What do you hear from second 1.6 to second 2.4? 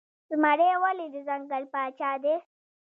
پاچا دی؟